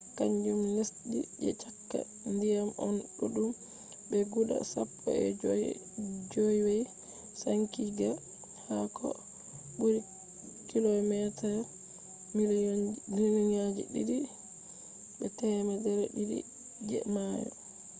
kanjum 0.17 0.61
lesdi 0.75 1.19
je 1.43 1.51
cakka 1.61 1.99
ndiyam 2.31 2.69
on 2.85 2.95
ɗuɗɗum 3.17 3.49
be 4.09 4.17
guda 4.33 4.57
sappo 4.73 5.07
e 5.23 5.25
jowey 6.31 6.81
sankitigga 7.41 8.09
ha 8.65 8.77
ko 8.97 9.07
ɓuri 9.77 9.99
km2 10.69 11.39
miliyonji 13.17 13.81
didi 13.95 14.17
be 15.17 15.25
temmere 15.37 15.95
didi 16.15 16.39
je 16.89 16.97
mayo 17.13 17.51